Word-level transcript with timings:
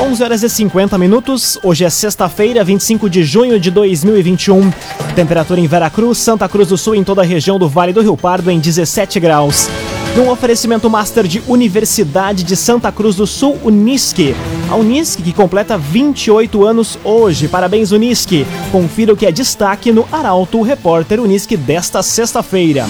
11 0.00 0.22
horas 0.22 0.42
e 0.44 0.48
50 0.48 0.96
minutos. 0.96 1.58
Hoje 1.60 1.84
é 1.84 1.90
sexta-feira, 1.90 2.62
25 2.62 3.10
de 3.10 3.24
junho 3.24 3.58
de 3.58 3.68
2021. 3.68 4.70
Temperatura 5.16 5.58
em 5.58 5.66
Veracruz, 5.66 6.18
Santa 6.18 6.48
Cruz 6.48 6.68
do 6.68 6.78
Sul 6.78 6.94
e 6.94 6.98
em 6.98 7.04
toda 7.04 7.22
a 7.22 7.24
região 7.24 7.58
do 7.58 7.68
Vale 7.68 7.92
do 7.92 8.00
Rio 8.00 8.16
Pardo 8.16 8.48
em 8.48 8.60
17 8.60 9.18
graus. 9.18 9.68
Num 10.16 10.30
oferecimento 10.30 10.88
master 10.88 11.26
de 11.26 11.42
Universidade 11.48 12.44
de 12.44 12.54
Santa 12.54 12.92
Cruz 12.92 13.16
do 13.16 13.26
Sul, 13.26 13.58
Unisque. 13.64 14.36
A 14.70 14.76
Unisque 14.76 15.20
que 15.20 15.32
completa 15.32 15.76
28 15.76 16.64
anos 16.64 16.96
hoje. 17.02 17.48
Parabéns, 17.48 17.90
Unisque. 17.90 18.46
Confira 18.70 19.12
o 19.12 19.16
que 19.16 19.26
é 19.26 19.32
destaque 19.32 19.90
no 19.90 20.06
Arauto 20.12 20.62
Repórter 20.62 21.20
Unisque 21.20 21.56
desta 21.56 22.04
sexta-feira. 22.04 22.86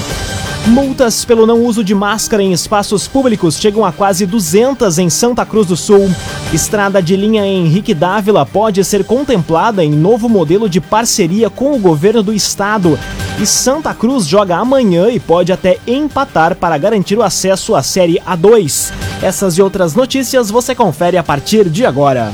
Multas 0.66 1.24
pelo 1.24 1.46
não 1.46 1.64
uso 1.64 1.82
de 1.82 1.94
máscara 1.94 2.42
em 2.42 2.52
espaços 2.52 3.08
públicos 3.08 3.58
chegam 3.58 3.84
a 3.84 3.92
quase 3.92 4.26
200 4.26 4.98
em 4.98 5.08
Santa 5.08 5.46
Cruz 5.46 5.66
do 5.66 5.76
Sul. 5.76 6.10
Estrada 6.52 7.02
de 7.02 7.16
linha 7.16 7.46
Henrique 7.46 7.94
Dávila 7.94 8.44
pode 8.44 8.84
ser 8.84 9.04
contemplada 9.04 9.84
em 9.84 9.90
novo 9.90 10.28
modelo 10.28 10.68
de 10.68 10.80
parceria 10.80 11.48
com 11.48 11.72
o 11.72 11.78
governo 11.78 12.22
do 12.22 12.32
estado. 12.32 12.98
E 13.40 13.46
Santa 13.46 13.94
Cruz 13.94 14.26
joga 14.26 14.56
amanhã 14.56 15.08
e 15.08 15.20
pode 15.20 15.52
até 15.52 15.78
empatar 15.86 16.56
para 16.56 16.76
garantir 16.76 17.16
o 17.16 17.22
acesso 17.22 17.74
à 17.74 17.82
Série 17.82 18.20
A2. 18.26 18.92
Essas 19.22 19.56
e 19.56 19.62
outras 19.62 19.94
notícias 19.94 20.50
você 20.50 20.74
confere 20.74 21.16
a 21.16 21.22
partir 21.22 21.68
de 21.68 21.86
agora. 21.86 22.32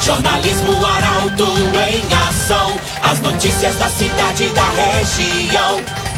Jornalismo 0.00 0.72
Arauto 0.84 1.46
em 1.88 2.28
ação. 2.28 2.76
As 3.02 3.20
notícias 3.20 3.76
da 3.76 3.88
cidade 3.88 4.44
e 4.44 4.48
da 4.50 4.68
região. 4.68 6.05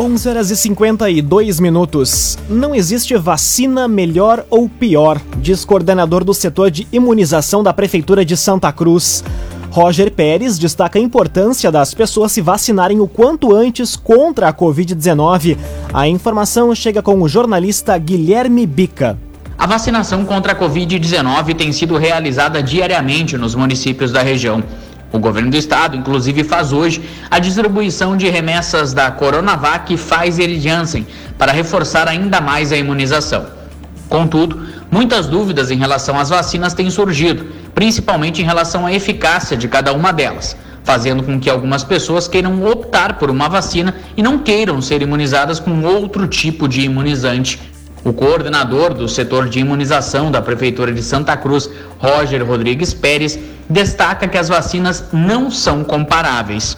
11 0.00 0.28
horas 0.30 0.50
e 0.50 0.56
52 0.56 1.60
minutos. 1.60 2.38
Não 2.48 2.74
existe 2.74 3.14
vacina 3.18 3.86
melhor 3.86 4.46
ou 4.48 4.66
pior, 4.66 5.20
diz 5.36 5.62
coordenador 5.62 6.24
do 6.24 6.32
setor 6.32 6.70
de 6.70 6.88
imunização 6.90 7.62
da 7.62 7.70
Prefeitura 7.70 8.24
de 8.24 8.34
Santa 8.34 8.72
Cruz. 8.72 9.22
Roger 9.70 10.10
Pérez 10.10 10.58
destaca 10.58 10.98
a 10.98 11.02
importância 11.02 11.70
das 11.70 11.92
pessoas 11.92 12.32
se 12.32 12.40
vacinarem 12.40 12.98
o 12.98 13.06
quanto 13.06 13.54
antes 13.54 13.94
contra 13.94 14.48
a 14.48 14.54
Covid-19. 14.54 15.58
A 15.92 16.08
informação 16.08 16.74
chega 16.74 17.02
com 17.02 17.20
o 17.20 17.28
jornalista 17.28 17.98
Guilherme 17.98 18.66
Bica. 18.66 19.18
A 19.58 19.66
vacinação 19.66 20.24
contra 20.24 20.52
a 20.52 20.56
Covid-19 20.58 21.54
tem 21.54 21.70
sido 21.72 21.98
realizada 21.98 22.62
diariamente 22.62 23.36
nos 23.36 23.54
municípios 23.54 24.10
da 24.10 24.22
região. 24.22 24.64
O 25.12 25.18
governo 25.18 25.50
do 25.50 25.56
estado, 25.56 25.96
inclusive, 25.96 26.44
faz 26.44 26.72
hoje 26.72 27.02
a 27.28 27.40
distribuição 27.40 28.16
de 28.16 28.28
remessas 28.28 28.92
da 28.92 29.10
Coronavac, 29.10 29.96
Pfizer 29.96 30.48
e 30.48 30.60
Janssen 30.60 31.06
para 31.36 31.50
reforçar 31.50 32.06
ainda 32.06 32.40
mais 32.40 32.70
a 32.70 32.76
imunização. 32.76 33.46
Contudo, 34.08 34.66
muitas 34.90 35.26
dúvidas 35.26 35.70
em 35.70 35.76
relação 35.76 36.18
às 36.18 36.30
vacinas 36.30 36.74
têm 36.74 36.90
surgido, 36.90 37.46
principalmente 37.74 38.40
em 38.40 38.44
relação 38.44 38.86
à 38.86 38.92
eficácia 38.92 39.56
de 39.56 39.66
cada 39.66 39.92
uma 39.92 40.12
delas, 40.12 40.56
fazendo 40.84 41.22
com 41.24 41.40
que 41.40 41.50
algumas 41.50 41.82
pessoas 41.82 42.28
queiram 42.28 42.64
optar 42.64 43.18
por 43.18 43.30
uma 43.30 43.48
vacina 43.48 43.94
e 44.16 44.22
não 44.22 44.38
queiram 44.38 44.80
ser 44.80 45.02
imunizadas 45.02 45.58
com 45.58 45.82
outro 45.82 46.28
tipo 46.28 46.68
de 46.68 46.82
imunizante 46.82 47.69
o 48.04 48.12
coordenador 48.12 48.94
do 48.94 49.08
setor 49.08 49.48
de 49.48 49.60
imunização 49.60 50.30
da 50.30 50.40
Prefeitura 50.40 50.92
de 50.92 51.02
Santa 51.02 51.36
Cruz, 51.36 51.70
Roger 51.98 52.46
Rodrigues 52.46 52.94
Pérez, 52.94 53.38
destaca 53.68 54.26
que 54.26 54.38
as 54.38 54.48
vacinas 54.48 55.04
não 55.12 55.50
são 55.50 55.84
comparáveis. 55.84 56.76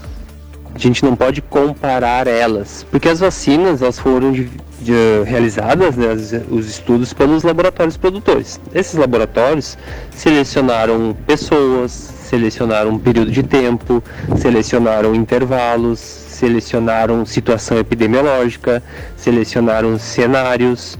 A 0.74 0.78
gente 0.78 1.04
não 1.04 1.14
pode 1.14 1.42
comparar 1.42 2.26
elas, 2.26 2.84
porque 2.90 3.08
as 3.08 3.20
vacinas 3.20 3.82
elas 3.82 3.98
foram 3.98 4.32
de, 4.32 4.50
de, 4.80 5.22
realizadas, 5.26 5.96
né, 5.96 6.08
os 6.50 6.66
estudos 6.66 7.12
pelos 7.12 7.42
laboratórios 7.42 7.96
produtores. 7.96 8.58
Esses 8.74 8.94
laboratórios 8.94 9.76
selecionaram 10.10 11.14
pessoas, 11.26 11.92
selecionaram 12.24 12.92
um 12.92 12.98
período 12.98 13.30
de 13.30 13.42
tempo, 13.42 14.02
selecionaram 14.38 15.14
intervalos, 15.14 16.21
selecionaram 16.42 17.24
situação 17.24 17.78
epidemiológica, 17.78 18.82
selecionaram 19.16 19.96
cenários. 19.96 20.98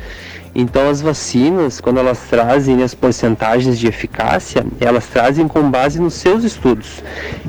Então 0.54 0.90
as 0.90 1.00
vacinas, 1.00 1.80
quando 1.80 1.98
elas 1.98 2.18
trazem 2.28 2.82
as 2.82 2.94
porcentagens 2.94 3.78
de 3.78 3.86
eficácia, 3.86 4.64
elas 4.78 5.06
trazem 5.06 5.48
com 5.48 5.70
base 5.70 5.98
nos 5.98 6.14
seus 6.14 6.44
estudos 6.44 7.02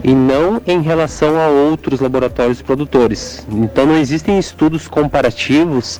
e 0.04 0.14
não 0.14 0.62
em 0.66 0.82
relação 0.82 1.38
a 1.38 1.48
outros 1.48 2.00
laboratórios 2.00 2.62
produtores. 2.62 3.46
Então 3.52 3.86
não 3.86 3.98
existem 3.98 4.40
estudos 4.40 4.88
comparativos 4.88 6.00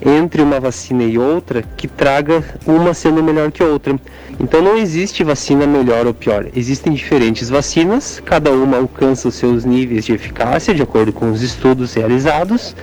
entre 0.00 0.40
uma 0.40 0.58
vacina 0.58 1.02
e 1.02 1.18
outra 1.18 1.62
que 1.76 1.86
traga 1.86 2.42
uma 2.66 2.94
sendo 2.94 3.22
melhor 3.22 3.52
que 3.52 3.62
outra. 3.62 3.98
Então 4.40 4.62
não 4.62 4.76
existe 4.76 5.22
vacina 5.22 5.66
melhor 5.66 6.06
ou 6.06 6.14
pior. 6.14 6.46
Existem 6.56 6.94
diferentes 6.94 7.50
vacinas, 7.50 8.22
cada 8.24 8.50
uma 8.50 8.78
alcança 8.78 9.28
os 9.28 9.34
seus 9.34 9.66
níveis 9.66 10.06
de 10.06 10.14
eficácia 10.14 10.74
de 10.74 10.82
acordo 10.82 11.12
com 11.12 11.30
os 11.30 11.42
estudos 11.42 11.92
realizados 11.92 12.74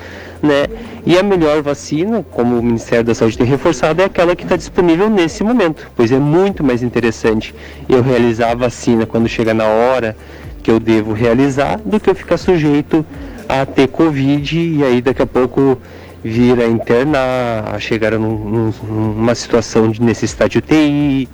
né? 0.46 0.66
E 1.06 1.18
a 1.18 1.24
melhor 1.24 1.62
vacina, 1.62 2.26
como 2.32 2.58
o 2.58 2.64
Ministério 2.64 3.04
da 3.04 3.14
Saúde 3.14 3.38
tem 3.38 3.46
reforçado, 3.46 4.02
é 4.02 4.06
aquela 4.06 4.36
que 4.36 4.44
está 4.44 4.56
disponível 4.56 5.10
nesse 5.10 5.44
momento, 5.44 5.92
pois 5.96 6.12
é 6.12 6.18
muito 6.18 6.64
mais 6.64 6.82
interessante 6.82 7.54
eu 7.88 8.02
realizar 8.02 8.52
a 8.52 8.56
vacina 8.56 9.06
quando 9.06 9.28
chega 9.28 9.54
na 9.54 9.66
hora 9.66 10.16
que 10.64 10.72
eu 10.72 10.80
devo 10.80 11.14
realizar, 11.14 11.80
do 11.86 12.00
que 12.00 12.10
eu 12.10 12.16
ficar 12.16 12.38
sujeito 12.38 13.06
a 13.48 13.66
ter 13.66 13.88
Covid 13.88 14.58
e 14.58 14.84
aí 14.84 15.02
daqui 15.02 15.22
a 15.22 15.28
pouco 15.28 15.78
vir 16.24 16.60
a 16.60 16.66
internar, 16.66 17.76
a 17.76 17.80
chegar 17.80 18.14
num, 18.14 18.74
numa 18.84 19.36
situação 19.36 19.92
de 19.92 20.02
necessidade 20.02 20.54
de 20.54 20.58
UTI. 20.58 21.30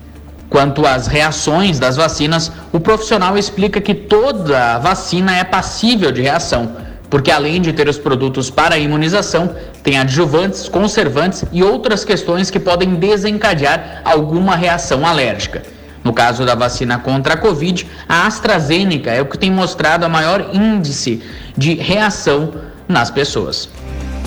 Quanto 0.49 0.85
às 0.85 1.07
reações 1.07 1.79
das 1.79 1.95
vacinas, 1.95 2.51
o 2.73 2.79
profissional 2.81 3.37
explica 3.37 3.79
que 3.79 3.93
toda 3.93 4.79
vacina 4.79 5.37
é 5.37 5.45
passível 5.45 6.11
de 6.11 6.21
reação 6.21 6.90
porque 7.11 7.29
além 7.29 7.61
de 7.61 7.73
ter 7.73 7.89
os 7.89 7.97
produtos 7.97 8.49
para 8.49 8.75
a 8.75 8.79
imunização, 8.79 9.53
tem 9.83 9.99
adjuvantes, 9.99 10.69
conservantes 10.69 11.43
e 11.51 11.61
outras 11.61 12.05
questões 12.05 12.49
que 12.49 12.59
podem 12.59 12.95
desencadear 12.95 14.01
alguma 14.05 14.55
reação 14.55 15.05
alérgica. 15.05 15.61
No 16.03 16.13
caso 16.13 16.45
da 16.45 16.55
vacina 16.55 16.97
contra 16.97 17.35
a 17.35 17.37
Covid, 17.37 17.85
a 18.07 18.25
AstraZeneca 18.25 19.11
é 19.11 19.21
o 19.21 19.25
que 19.25 19.37
tem 19.37 19.51
mostrado 19.51 20.05
a 20.05 20.09
maior 20.09 20.49
índice 20.53 21.21
de 21.55 21.75
reação 21.75 22.53
nas 22.87 23.11
pessoas. 23.11 23.69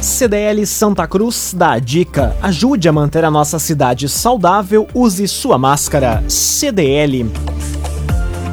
CDL 0.01 0.67
Santa 0.67 1.07
Cruz 1.09 1.55
dá 1.57 1.73
a 1.73 1.79
dica: 1.79 2.37
ajude 2.43 2.89
a 2.89 2.93
manter 2.93 3.25
a 3.25 3.31
nossa 3.31 3.59
cidade 3.59 4.09
saudável, 4.09 4.87
use 4.95 5.27
sua 5.27 5.57
máscara. 5.57 6.23
CDL. 6.29 7.33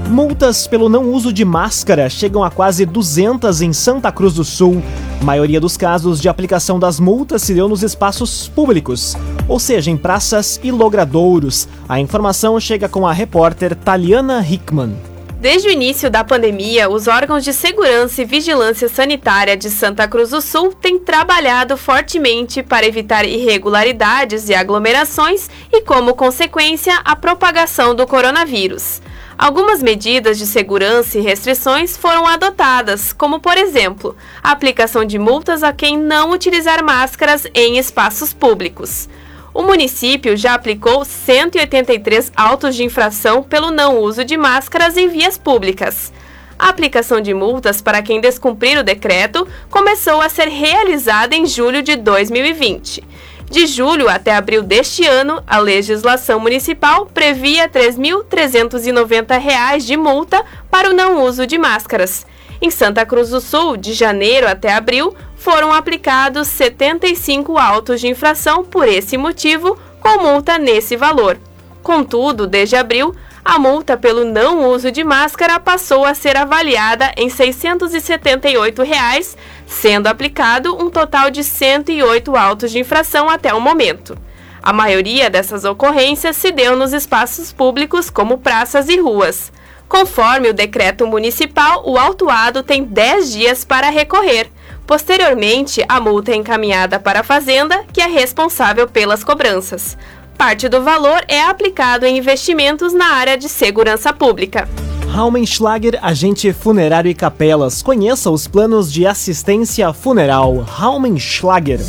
Multas 0.10 0.68
pelo 0.68 0.90
não 0.90 1.12
uso 1.12 1.32
de 1.32 1.46
máscara 1.46 2.10
chegam 2.10 2.44
a 2.44 2.52
quase 2.52 2.86
200 2.86 3.62
em 3.62 3.72
Santa 3.72 4.12
Cruz 4.12 4.34
do 4.34 4.44
Sul. 4.44 4.84
A 5.20 5.24
maioria 5.24 5.60
dos 5.60 5.78
casos 5.78 6.20
de 6.20 6.28
aplicação 6.28 6.80
das 6.80 7.00
multas 7.00 7.42
se 7.44 7.54
deu 7.54 7.68
nos 7.68 7.84
espaços 7.84 8.48
públicos, 8.48 9.16
ou 9.48 9.60
seja, 9.60 9.90
em 9.90 9.98
praças 9.98 10.60
e 10.64 10.72
logradouros. 10.72 11.68
A 11.88 12.00
informação 12.00 12.60
chega 12.60 12.90
com 12.90 13.08
a 13.08 13.14
repórter 13.14 13.76
Taliana 13.76 14.46
Hickman. 14.46 15.12
Desde 15.42 15.70
o 15.70 15.72
início 15.72 16.08
da 16.08 16.24
pandemia, 16.24 16.88
os 16.88 17.08
órgãos 17.08 17.44
de 17.44 17.52
segurança 17.52 18.22
e 18.22 18.26
vigilância 18.26 18.88
sanitária 18.88 19.58
de 19.58 19.72
Santa 19.72 20.08
Cruz 20.08 20.30
do 20.30 20.40
Sul 20.40 20.72
têm 20.72 21.00
trabalhado 21.00 21.76
fortemente 21.76 22.62
para 22.62 22.86
evitar 22.86 23.26
irregularidades 23.26 24.50
e 24.50 24.54
aglomerações 24.54 25.50
e, 25.74 25.82
como 25.82 26.14
consequência, 26.14 26.96
a 27.04 27.16
propagação 27.16 27.96
do 27.96 28.06
coronavírus. 28.06 29.02
Algumas 29.42 29.82
medidas 29.82 30.38
de 30.38 30.46
segurança 30.46 31.18
e 31.18 31.22
restrições 31.22 31.98
foram 31.98 32.28
adotadas, 32.28 33.12
como, 33.12 33.40
por 33.40 33.58
exemplo, 33.58 34.16
a 34.44 34.52
aplicação 34.52 35.04
de 35.04 35.18
multas 35.18 35.64
a 35.64 35.74
quem 35.74 35.98
não 35.98 36.30
utilizar 36.30 36.84
máscaras 36.84 37.48
em 37.52 37.80
espaços 37.80 38.34
públicos. 38.34 39.10
O 39.52 39.64
município 39.64 40.38
já 40.38 40.54
aplicou 40.54 41.04
183 41.04 42.32
autos 42.36 42.76
de 42.76 42.84
infração 42.84 43.42
pelo 43.42 43.72
não 43.72 43.98
uso 43.98 44.24
de 44.24 44.38
máscaras 44.38 44.96
em 44.96 45.08
vias 45.08 45.40
públicas. 45.40 46.14
A 46.60 46.70
aplicação 46.70 47.20
de 47.20 47.34
multas 47.34 47.82
para 47.82 48.04
quem 48.04 48.22
descumprir 48.22 48.78
o 48.78 48.84
decreto 48.84 49.48
começou 49.72 50.22
a 50.22 50.30
ser 50.30 50.50
realizada 50.50 51.36
em 51.36 51.48
julho 51.48 51.82
de 51.82 51.96
2020. 51.96 53.04
De 53.52 53.68
julho 53.68 54.08
até 54.08 54.34
abril 54.34 54.64
deste 54.64 55.06
ano, 55.06 55.44
a 55.46 55.58
legislação 55.58 56.40
municipal 56.40 57.06
previa 57.06 57.64
R$ 57.64 57.70
3.390 57.70 59.82
de 59.82 59.98
multa 59.98 60.46
para 60.70 60.90
o 60.90 60.94
não 60.94 61.22
uso 61.22 61.46
de 61.46 61.58
máscaras. 61.58 62.26
Em 62.62 62.72
Santa 62.72 63.06
Cruz 63.06 63.32
do 63.32 63.42
Sul, 63.42 63.76
de 63.76 63.92
janeiro 63.92 64.48
até 64.48 64.74
abril, 64.74 65.14
foram 65.36 65.74
aplicados 65.74 66.48
75 66.48 67.58
autos 67.58 68.00
de 68.00 68.08
infração 68.08 68.64
por 68.64 68.88
esse 68.88 69.18
motivo, 69.18 69.78
com 70.00 70.24
multa 70.24 70.58
nesse 70.58 70.96
valor. 70.96 71.38
Contudo, 71.84 72.48
desde 72.48 72.78
abril, 72.78 73.14
a 73.52 73.60
multa 73.60 73.98
pelo 73.98 74.24
não 74.24 74.70
uso 74.70 74.90
de 74.94 75.04
máscara 75.04 75.60
passou 75.60 76.06
a 76.06 76.14
ser 76.14 76.38
avaliada 76.38 77.12
em 77.18 77.30
678 77.30 78.82
reais, 78.82 79.38
sendo 79.68 80.08
aplicado 80.08 80.74
um 80.82 80.90
total 80.90 81.30
de 81.30 81.44
108 81.44 82.34
autos 82.38 82.72
de 82.72 82.80
infração 82.80 83.30
até 83.30 83.54
o 83.54 83.60
momento. 83.60 84.18
A 84.64 84.72
maioria 84.72 85.30
dessas 85.30 85.66
ocorrências 85.66 86.38
se 86.38 86.50
deu 86.50 86.78
nos 86.78 86.94
espaços 86.94 87.52
públicos, 87.52 88.10
como 88.10 88.38
praças 88.38 88.88
e 88.88 88.98
ruas. 88.98 89.52
Conforme 89.86 90.48
o 90.48 90.54
decreto 90.54 91.06
municipal, 91.06 91.84
o 91.86 91.98
autuado 91.98 92.64
tem 92.64 92.86
10 92.86 93.34
dias 93.34 93.66
para 93.66 93.90
recorrer. 93.90 94.50
Posteriormente, 94.88 95.84
a 95.90 96.00
multa 96.00 96.32
é 96.32 96.36
encaminhada 96.36 97.02
para 97.02 97.20
a 97.20 97.24
Fazenda, 97.24 97.84
que 97.92 98.00
é 98.00 98.08
responsável 98.08 98.88
pelas 98.88 99.26
cobranças. 99.26 99.98
Parte 100.42 100.68
do 100.68 100.82
valor 100.82 101.24
é 101.28 101.44
aplicado 101.44 102.04
em 102.04 102.18
investimentos 102.18 102.94
na 102.94 103.14
área 103.14 103.38
de 103.38 103.48
segurança 103.48 104.12
pública. 104.12 104.68
Raumenschlager, 105.08 106.00
agente 106.02 106.52
funerário 106.52 107.12
e 107.12 107.14
capelas. 107.14 107.84
Conheça 107.84 108.32
os 108.32 108.48
planos 108.48 108.92
de 108.92 109.06
assistência 109.06 109.94
funeral. 109.94 110.58
Raumenschlager. 110.62 111.80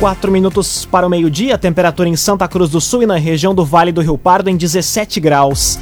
4 0.00 0.32
minutos 0.32 0.84
para 0.84 1.06
o 1.06 1.10
meio-dia, 1.10 1.56
temperatura 1.56 2.08
em 2.08 2.16
Santa 2.16 2.48
Cruz 2.48 2.70
do 2.70 2.80
Sul 2.80 3.04
e 3.04 3.06
na 3.06 3.16
região 3.16 3.54
do 3.54 3.64
Vale 3.64 3.92
do 3.92 4.00
Rio 4.00 4.18
Pardo 4.18 4.50
em 4.50 4.56
17 4.56 5.20
graus. 5.20 5.78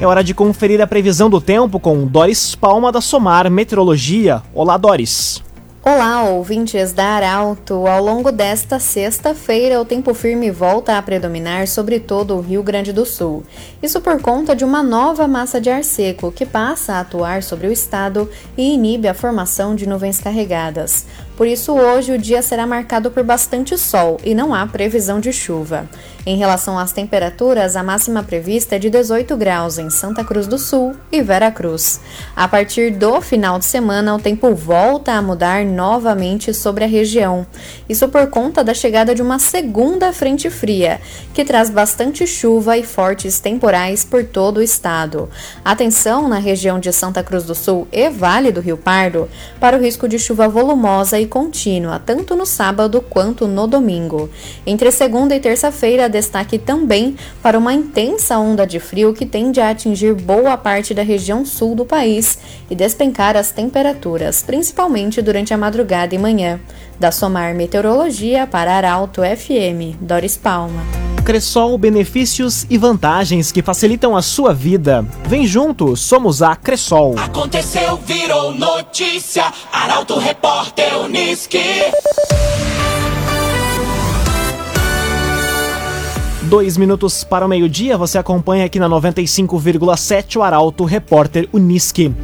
É 0.00 0.06
hora 0.08 0.24
de 0.24 0.34
conferir 0.34 0.80
a 0.80 0.88
previsão 0.88 1.30
do 1.30 1.40
tempo 1.40 1.78
com 1.78 2.04
Doris 2.04 2.56
Palma 2.56 2.90
da 2.90 3.00
Somar 3.00 3.48
Meteorologia. 3.48 4.42
Olá, 4.52 4.76
Doris. 4.76 5.45
Olá, 5.88 6.24
ouvintes 6.24 6.92
da 6.92 7.04
Arauto. 7.10 7.86
Ao 7.86 8.02
longo 8.02 8.32
desta 8.32 8.80
sexta-feira, 8.80 9.80
o 9.80 9.84
tempo 9.84 10.12
firme 10.14 10.50
volta 10.50 10.98
a 10.98 11.00
predominar 11.00 11.68
sobre 11.68 12.00
todo 12.00 12.34
o 12.34 12.40
Rio 12.40 12.60
Grande 12.60 12.92
do 12.92 13.06
Sul. 13.06 13.44
Isso 13.80 14.00
por 14.00 14.20
conta 14.20 14.56
de 14.56 14.64
uma 14.64 14.82
nova 14.82 15.28
massa 15.28 15.60
de 15.60 15.70
ar 15.70 15.84
seco 15.84 16.32
que 16.32 16.44
passa 16.44 16.94
a 16.94 17.00
atuar 17.02 17.40
sobre 17.40 17.68
o 17.68 17.72
estado 17.72 18.28
e 18.58 18.74
inibe 18.74 19.06
a 19.06 19.14
formação 19.14 19.76
de 19.76 19.88
nuvens 19.88 20.18
carregadas. 20.20 21.06
Por 21.36 21.46
isso, 21.46 21.72
hoje 21.74 22.12
o 22.12 22.18
dia 22.18 22.40
será 22.40 22.66
marcado 22.66 23.10
por 23.10 23.22
bastante 23.22 23.76
sol 23.76 24.18
e 24.24 24.34
não 24.34 24.54
há 24.54 24.66
previsão 24.66 25.20
de 25.20 25.32
chuva. 25.32 25.86
Em 26.28 26.36
relação 26.36 26.76
às 26.76 26.90
temperaturas, 26.90 27.76
a 27.76 27.84
máxima 27.84 28.20
prevista 28.20 28.74
é 28.74 28.78
de 28.80 28.90
18 28.90 29.36
graus 29.36 29.78
em 29.78 29.88
Santa 29.90 30.24
Cruz 30.24 30.48
do 30.48 30.58
Sul 30.58 30.96
e 31.12 31.22
Vera 31.22 31.52
Cruz. 31.52 32.00
A 32.34 32.48
partir 32.48 32.90
do 32.90 33.20
final 33.20 33.60
de 33.60 33.64
semana, 33.64 34.12
o 34.12 34.18
tempo 34.18 34.52
volta 34.52 35.12
a 35.12 35.22
mudar 35.22 35.64
novamente 35.64 36.52
sobre 36.52 36.82
a 36.82 36.88
região. 36.88 37.46
Isso 37.88 38.08
por 38.08 38.26
conta 38.26 38.64
da 38.64 38.74
chegada 38.74 39.14
de 39.14 39.22
uma 39.22 39.38
segunda 39.38 40.12
frente 40.12 40.50
fria, 40.50 41.00
que 41.32 41.44
traz 41.44 41.70
bastante 41.70 42.26
chuva 42.26 42.76
e 42.76 42.82
fortes 42.82 43.38
temporais 43.38 44.04
por 44.04 44.24
todo 44.24 44.56
o 44.56 44.62
estado. 44.62 45.30
Atenção 45.64 46.26
na 46.26 46.38
região 46.38 46.80
de 46.80 46.92
Santa 46.92 47.22
Cruz 47.22 47.44
do 47.44 47.54
Sul 47.54 47.86
e 47.92 48.08
Vale 48.08 48.50
do 48.50 48.60
Rio 48.60 48.76
Pardo 48.76 49.28
para 49.60 49.76
o 49.76 49.80
risco 49.80 50.08
de 50.08 50.18
chuva 50.18 50.48
volumosa 50.48 51.20
e 51.20 51.25
contínua, 51.26 51.98
tanto 51.98 52.34
no 52.34 52.46
sábado 52.46 53.00
quanto 53.00 53.46
no 53.46 53.66
domingo. 53.66 54.30
Entre 54.66 54.90
segunda 54.90 55.34
e 55.34 55.40
terça-feira, 55.40 56.08
destaque 56.08 56.58
também 56.58 57.16
para 57.42 57.58
uma 57.58 57.72
intensa 57.74 58.38
onda 58.38 58.66
de 58.66 58.78
frio 58.80 59.12
que 59.12 59.26
tende 59.26 59.60
a 59.60 59.70
atingir 59.70 60.14
boa 60.14 60.56
parte 60.56 60.94
da 60.94 61.02
região 61.02 61.44
sul 61.44 61.74
do 61.74 61.84
país 61.84 62.38
e 62.70 62.74
despencar 62.74 63.36
as 63.36 63.50
temperaturas, 63.50 64.42
principalmente 64.42 65.20
durante 65.20 65.52
a 65.52 65.58
madrugada 65.58 66.14
e 66.14 66.18
manhã. 66.18 66.60
Da 66.98 67.12
Somar 67.12 67.54
Meteorologia 67.54 68.46
para 68.46 68.76
Arauto 68.76 69.22
FM, 69.22 69.96
Doris 70.00 70.36
Palma. 70.36 70.82
Cressol, 71.24 71.76
benefícios 71.76 72.64
e 72.70 72.78
vantagens 72.78 73.50
que 73.50 73.60
facilitam 73.60 74.16
a 74.16 74.22
sua 74.22 74.54
vida. 74.54 75.04
Vem 75.26 75.44
junto, 75.44 75.96
somos 75.96 76.40
a 76.40 76.54
Cressol. 76.54 77.18
Aconteceu, 77.18 77.96
virou 77.96 78.54
notícia. 78.54 79.52
Arauto 79.72 80.18
Repórter 80.18 80.96
Uniski. 80.98 81.58
Dois 86.42 86.76
minutos 86.76 87.24
para 87.24 87.44
o 87.44 87.48
meio-dia, 87.48 87.98
você 87.98 88.18
acompanha 88.18 88.66
aqui 88.66 88.78
na 88.78 88.88
95,7 88.88 90.36
o 90.36 90.44
Arauto 90.44 90.84
Repórter 90.84 91.48
Uniski. 91.52 92.14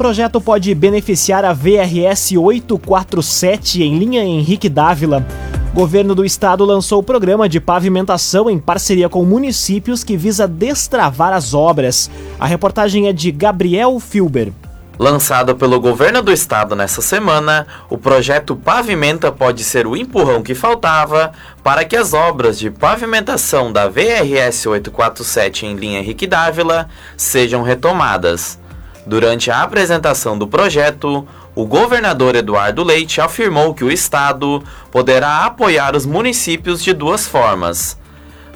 Projeto 0.00 0.40
pode 0.40 0.74
beneficiar 0.74 1.44
a 1.44 1.52
VRS 1.52 2.34
847 2.34 3.82
em 3.82 3.98
linha 3.98 4.24
Henrique 4.24 4.66
Dávila. 4.66 5.26
Governo 5.74 6.14
do 6.14 6.24
Estado 6.24 6.64
lançou 6.64 7.00
o 7.00 7.02
programa 7.02 7.46
de 7.46 7.60
pavimentação 7.60 8.48
em 8.48 8.58
parceria 8.58 9.10
com 9.10 9.22
municípios 9.26 10.02
que 10.02 10.16
visa 10.16 10.48
destravar 10.48 11.34
as 11.34 11.52
obras. 11.52 12.10
A 12.38 12.46
reportagem 12.46 13.08
é 13.08 13.12
de 13.12 13.30
Gabriel 13.30 14.00
Filber. 14.00 14.54
Lançado 14.98 15.54
pelo 15.54 15.78
governo 15.78 16.22
do 16.22 16.32
estado 16.32 16.74
nessa 16.74 17.02
semana, 17.02 17.66
o 17.90 17.98
projeto 17.98 18.56
Pavimenta 18.56 19.30
pode 19.30 19.62
ser 19.62 19.86
o 19.86 19.94
empurrão 19.94 20.42
que 20.42 20.54
faltava 20.54 21.32
para 21.62 21.84
que 21.84 21.94
as 21.94 22.14
obras 22.14 22.58
de 22.58 22.70
pavimentação 22.70 23.70
da 23.70 23.86
VRS 23.86 24.66
847 24.66 25.66
em 25.66 25.76
linha 25.76 25.98
Henrique 26.00 26.26
Dávila 26.26 26.88
sejam 27.18 27.62
retomadas. 27.62 28.58
Durante 29.06 29.50
a 29.50 29.62
apresentação 29.62 30.36
do 30.36 30.46
projeto, 30.46 31.26
o 31.54 31.66
governador 31.66 32.36
Eduardo 32.36 32.84
Leite 32.84 33.20
afirmou 33.20 33.74
que 33.74 33.84
o 33.84 33.90
Estado 33.90 34.62
poderá 34.90 35.44
apoiar 35.44 35.96
os 35.96 36.04
municípios 36.04 36.82
de 36.82 36.92
duas 36.92 37.26
formas. 37.26 37.98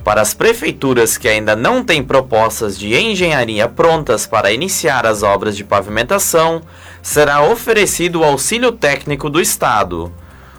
Para 0.04 0.20
as 0.20 0.34
prefeituras 0.34 1.16
que 1.16 1.26
ainda 1.26 1.56
não 1.56 1.82
têm 1.82 2.02
propostas 2.02 2.78
de 2.78 2.94
engenharia 2.94 3.66
prontas 3.66 4.26
para 4.26 4.52
iniciar 4.52 5.06
as 5.06 5.22
obras 5.22 5.56
de 5.56 5.64
pavimentação, 5.64 6.60
será 7.02 7.42
oferecido 7.42 8.20
o 8.20 8.24
auxílio 8.24 8.70
técnico 8.70 9.30
do 9.30 9.40
Estado. 9.40 10.12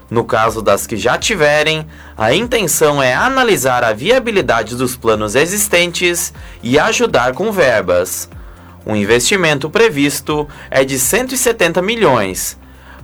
No 0.10 0.24
caso 0.24 0.64
das 0.64 0.88
que 0.88 0.98
já 0.98 1.18
tiverem, 1.18 1.86
a 2.18 2.34
intenção 2.34 3.02
é 3.02 3.14
analisar 3.14 3.84
a 3.84 3.94
viabilidade 3.94 4.76
dos 4.76 4.96
planos 4.96 5.36
existentes 5.36 6.34
e 6.64 6.80
ajudar 6.80 7.34
com 7.34 7.52
verbas. 7.52 8.28
O 8.86 8.96
investimento 8.96 9.68
previsto 9.68 10.48
é 10.70 10.86
de 10.86 11.00
170 11.00 11.82
milhões. 11.82 12.56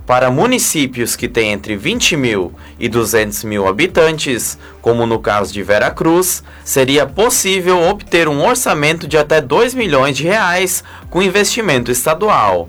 Para 0.06 0.30
municípios 0.30 1.16
que 1.16 1.28
têm 1.28 1.52
entre 1.52 1.76
20 1.76 2.16
mil 2.16 2.52
e 2.78 2.88
200 2.88 3.42
mil 3.42 3.66
habitantes, 3.66 4.58
como 4.80 5.06
no 5.06 5.18
caso 5.18 5.52
de 5.52 5.62
Veracruz, 5.62 6.42
seria 6.64 7.04
possível 7.04 7.82
obter 7.82 8.28
um 8.28 8.44
orçamento 8.44 9.08
de 9.08 9.18
até 9.18 9.40
2 9.40 9.74
milhões 9.74 10.16
de 10.16 10.24
reais 10.24 10.84
com 11.10 11.22
investimento 11.22 11.90
estadual. 11.90 12.68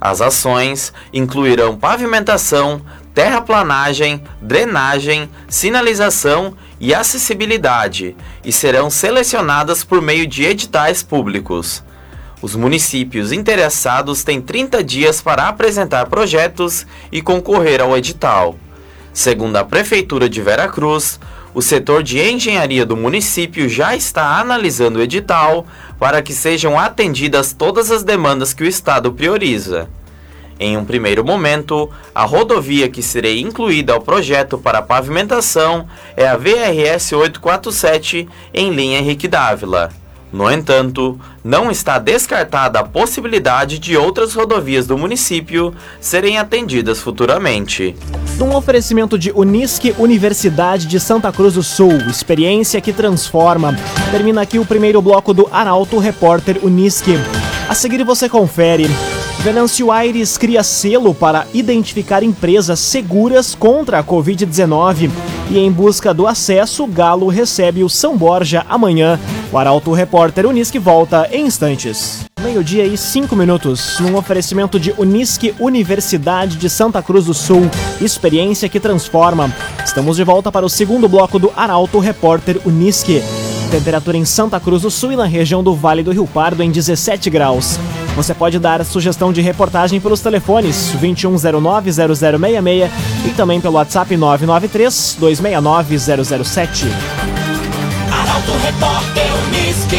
As 0.00 0.20
ações 0.20 0.92
incluirão 1.12 1.76
pavimentação, 1.76 2.82
terraplanagem, 3.14 4.22
drenagem, 4.40 5.30
sinalização 5.48 6.56
e 6.80 6.92
acessibilidade 6.92 8.16
e 8.44 8.52
serão 8.52 8.90
selecionadas 8.90 9.84
por 9.84 10.02
meio 10.02 10.26
de 10.26 10.44
editais 10.44 11.04
públicos. 11.04 11.84
Os 12.42 12.56
municípios 12.56 13.30
interessados 13.30 14.24
têm 14.24 14.40
30 14.40 14.82
dias 14.82 15.22
para 15.22 15.46
apresentar 15.46 16.06
projetos 16.06 16.84
e 17.12 17.22
concorrer 17.22 17.80
ao 17.80 17.96
edital. 17.96 18.56
Segundo 19.12 19.56
a 19.56 19.64
Prefeitura 19.64 20.28
de 20.28 20.42
Veracruz, 20.42 21.20
o 21.54 21.62
setor 21.62 22.02
de 22.02 22.18
engenharia 22.18 22.84
do 22.84 22.96
município 22.96 23.68
já 23.68 23.94
está 23.94 24.40
analisando 24.40 24.98
o 24.98 25.02
edital 25.02 25.64
para 26.00 26.20
que 26.20 26.32
sejam 26.32 26.76
atendidas 26.76 27.52
todas 27.52 27.92
as 27.92 28.02
demandas 28.02 28.52
que 28.52 28.64
o 28.64 28.66
Estado 28.66 29.12
prioriza. 29.12 29.88
Em 30.58 30.76
um 30.76 30.84
primeiro 30.84 31.24
momento, 31.24 31.88
a 32.12 32.24
rodovia 32.24 32.88
que 32.88 33.02
será 33.02 33.30
incluída 33.30 33.92
ao 33.92 34.00
projeto 34.00 34.58
para 34.58 34.82
pavimentação 34.82 35.86
é 36.16 36.26
a 36.26 36.36
VRS 36.36 37.12
847 37.12 38.28
em 38.52 38.70
linha 38.70 38.98
Henrique 38.98 39.28
Dávila. 39.28 40.01
No 40.32 40.50
entanto, 40.50 41.20
não 41.44 41.70
está 41.70 41.98
descartada 41.98 42.78
a 42.80 42.84
possibilidade 42.84 43.78
de 43.78 43.96
outras 43.96 44.32
rodovias 44.32 44.86
do 44.86 44.96
município 44.96 45.74
serem 46.00 46.38
atendidas 46.38 47.00
futuramente. 47.00 47.94
Um 48.40 48.54
oferecimento 48.56 49.18
de 49.18 49.30
Unisque 49.30 49.94
Universidade 49.98 50.86
de 50.86 50.98
Santa 50.98 51.30
Cruz 51.30 51.54
do 51.54 51.62
Sul, 51.62 51.98
experiência 52.08 52.80
que 52.80 52.92
transforma. 52.92 53.76
Termina 54.10 54.40
aqui 54.40 54.58
o 54.58 54.64
primeiro 54.64 55.02
bloco 55.02 55.34
do 55.34 55.48
Arauto 55.52 55.98
Repórter 55.98 56.58
Unisque. 56.62 57.12
A 57.68 57.74
seguir 57.74 58.02
você 58.02 58.28
confere. 58.28 58.86
Venâncio 59.42 59.90
Aires 59.90 60.38
cria 60.38 60.62
selo 60.62 61.12
para 61.12 61.48
identificar 61.52 62.22
empresas 62.22 62.78
seguras 62.78 63.56
contra 63.56 63.98
a 63.98 64.04
Covid-19. 64.04 65.10
E 65.50 65.58
em 65.58 65.72
busca 65.72 66.14
do 66.14 66.28
acesso, 66.28 66.86
Galo 66.86 67.26
recebe 67.26 67.82
o 67.82 67.88
São 67.88 68.16
Borja 68.16 68.64
amanhã. 68.68 69.18
O 69.50 69.58
Arauto 69.58 69.90
Repórter 69.90 70.46
Unisque 70.46 70.78
volta 70.78 71.28
em 71.32 71.44
instantes. 71.44 72.24
Meio-dia 72.40 72.86
e 72.86 72.96
cinco 72.96 73.34
minutos, 73.34 73.98
num 73.98 74.16
oferecimento 74.16 74.78
de 74.78 74.94
Unisque 74.96 75.52
Universidade 75.58 76.56
de 76.56 76.70
Santa 76.70 77.02
Cruz 77.02 77.24
do 77.24 77.34
Sul. 77.34 77.68
Experiência 78.00 78.68
que 78.68 78.78
transforma. 78.78 79.52
Estamos 79.84 80.16
de 80.18 80.22
volta 80.22 80.52
para 80.52 80.64
o 80.64 80.70
segundo 80.70 81.08
bloco 81.08 81.40
do 81.40 81.52
Arauto 81.56 81.98
Repórter 81.98 82.60
Unisque. 82.64 83.20
Temperatura 83.72 84.16
em 84.16 84.24
Santa 84.24 84.60
Cruz 84.60 84.82
do 84.82 84.90
Sul 84.90 85.10
e 85.10 85.16
na 85.16 85.24
região 85.24 85.64
do 85.64 85.74
Vale 85.74 86.04
do 86.04 86.12
Rio 86.12 86.28
Pardo 86.28 86.62
em 86.62 86.70
17 86.70 87.28
graus. 87.28 87.76
Você 88.14 88.34
pode 88.34 88.58
dar 88.58 88.84
sugestão 88.84 89.32
de 89.32 89.40
reportagem 89.40 89.98
pelos 89.98 90.20
telefones 90.20 90.94
2109-0066 91.00 92.90
e 93.26 93.30
também 93.30 93.58
pelo 93.58 93.76
WhatsApp 93.76 94.14
993-269-007. 94.14 96.88
Arauto 98.12 98.52
Repórter 98.62 99.24
Unisque. 99.46 99.96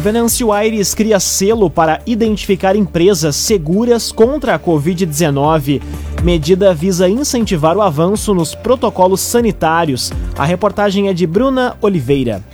Venâncio 0.00 0.52
Aires 0.52 0.94
cria 0.94 1.18
selo 1.18 1.68
para 1.68 2.00
identificar 2.06 2.76
empresas 2.76 3.34
seguras 3.34 4.12
contra 4.12 4.54
a 4.54 4.58
Covid-19. 4.58 5.82
Medida 6.22 6.72
visa 6.72 7.08
incentivar 7.08 7.76
o 7.76 7.82
avanço 7.82 8.32
nos 8.32 8.54
protocolos 8.54 9.20
sanitários. 9.20 10.12
A 10.38 10.44
reportagem 10.44 11.08
é 11.08 11.12
de 11.12 11.26
Bruna 11.26 11.76
Oliveira. 11.80 12.44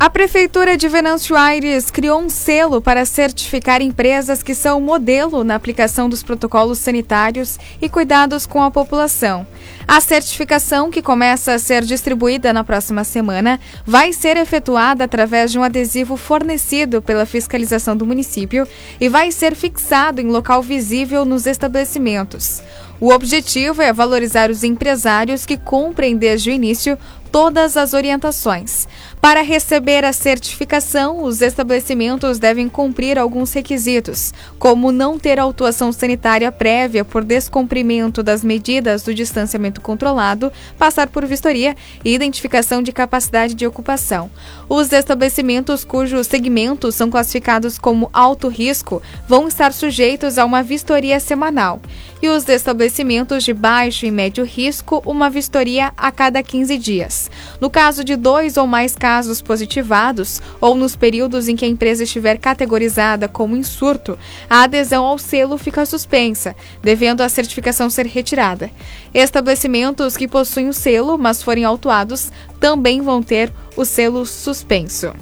A 0.00 0.08
Prefeitura 0.08 0.76
de 0.76 0.86
Venâncio 0.86 1.34
Aires 1.34 1.90
criou 1.90 2.20
um 2.20 2.28
selo 2.28 2.80
para 2.80 3.04
certificar 3.04 3.82
empresas 3.82 4.44
que 4.44 4.54
são 4.54 4.80
modelo 4.80 5.42
na 5.42 5.56
aplicação 5.56 6.08
dos 6.08 6.22
protocolos 6.22 6.78
sanitários 6.78 7.58
e 7.82 7.88
cuidados 7.88 8.46
com 8.46 8.62
a 8.62 8.70
população. 8.70 9.44
A 9.88 10.00
certificação, 10.00 10.88
que 10.88 11.02
começa 11.02 11.52
a 11.52 11.58
ser 11.58 11.82
distribuída 11.82 12.52
na 12.52 12.62
próxima 12.62 13.02
semana, 13.02 13.58
vai 13.84 14.12
ser 14.12 14.36
efetuada 14.36 15.02
através 15.02 15.50
de 15.50 15.58
um 15.58 15.64
adesivo 15.64 16.16
fornecido 16.16 17.02
pela 17.02 17.26
fiscalização 17.26 17.96
do 17.96 18.06
município 18.06 18.68
e 19.00 19.08
vai 19.08 19.32
ser 19.32 19.56
fixado 19.56 20.20
em 20.20 20.28
local 20.28 20.62
visível 20.62 21.24
nos 21.24 21.44
estabelecimentos. 21.44 22.62
O 23.00 23.12
objetivo 23.12 23.80
é 23.80 23.92
valorizar 23.92 24.50
os 24.50 24.64
empresários 24.64 25.46
que 25.46 25.56
cumprem 25.56 26.16
desde 26.16 26.50
o 26.50 26.52
início 26.52 26.98
todas 27.30 27.76
as 27.76 27.92
orientações. 27.94 28.86
Para 29.20 29.42
receber 29.42 30.04
a 30.04 30.12
certificação, 30.12 31.24
os 31.24 31.42
estabelecimentos 31.42 32.38
devem 32.38 32.68
cumprir 32.68 33.18
alguns 33.18 33.52
requisitos, 33.52 34.32
como 34.58 34.92
não 34.92 35.18
ter 35.18 35.40
autuação 35.40 35.90
sanitária 35.92 36.52
prévia 36.52 37.04
por 37.04 37.24
descumprimento 37.24 38.22
das 38.22 38.44
medidas 38.44 39.02
do 39.02 39.12
distanciamento 39.12 39.80
controlado, 39.80 40.52
passar 40.78 41.08
por 41.08 41.26
vistoria 41.26 41.76
e 42.04 42.14
identificação 42.14 42.82
de 42.82 42.92
capacidade 42.92 43.54
de 43.54 43.66
ocupação. 43.66 44.30
Os 44.68 44.92
estabelecimentos 44.92 45.84
cujos 45.84 46.26
segmentos 46.26 46.94
são 46.94 47.10
classificados 47.10 47.78
como 47.78 48.08
alto 48.12 48.48
risco 48.48 49.02
vão 49.26 49.48
estar 49.48 49.72
sujeitos 49.72 50.38
a 50.38 50.44
uma 50.44 50.62
vistoria 50.62 51.18
semanal, 51.18 51.80
e 52.20 52.28
os 52.28 52.48
estabelecimentos 52.48 53.44
de 53.44 53.52
baixo 53.52 54.06
e 54.06 54.10
médio 54.10 54.44
risco, 54.44 55.02
uma 55.06 55.30
vistoria 55.30 55.92
a 55.96 56.10
cada 56.10 56.42
15 56.42 56.76
dias. 56.78 57.30
No 57.60 57.70
caso 57.70 58.02
de 58.02 58.16
dois 58.16 58.56
ou 58.56 58.66
mais 58.66 58.94
casos 58.94 59.40
positivados, 59.40 60.40
ou 60.60 60.74
nos 60.74 60.96
períodos 60.96 61.48
em 61.48 61.56
que 61.56 61.64
a 61.64 61.68
empresa 61.68 62.04
estiver 62.04 62.38
categorizada 62.38 63.28
como 63.28 63.56
em 63.56 63.62
surto, 63.62 64.18
a 64.48 64.62
adesão 64.62 65.04
ao 65.04 65.18
selo 65.18 65.56
fica 65.58 65.86
suspensa, 65.86 66.56
devendo 66.82 67.20
a 67.20 67.28
certificação 67.28 67.88
ser 67.88 68.06
retirada. 68.06 68.70
Estabelecimentos 69.14 70.16
que 70.16 70.28
possuem 70.28 70.68
o 70.68 70.72
selo, 70.74 71.16
mas 71.18 71.42
forem 71.42 71.64
autuados, 71.64 72.32
também 72.58 73.00
vão 73.00 73.22
ter 73.22 73.52
o 73.76 73.84
selo 73.84 74.26
suspenso. 74.26 75.12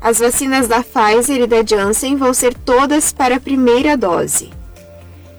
As 0.01 0.19
vacinas 0.19 0.69
da 0.69 0.83
Pfizer 0.83 1.43
e 1.43 1.47
da 1.47 1.65
Janssen 1.65 2.17
vão 2.17 2.33
ser 2.35 2.55
todas 2.55 3.13
para 3.13 3.37
a 3.37 3.41
primeira 3.41 3.97
dose. 3.97 4.51